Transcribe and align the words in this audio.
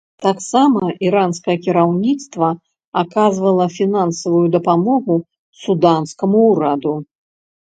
Таксама 0.25 0.87
іранскае 1.07 1.55
кіраўніцтва 1.67 2.49
аказвала 3.03 3.65
фінансавую 3.77 4.43
дапамогу 4.57 5.15
суданскаму 5.67 6.41
ўраду. 6.51 6.97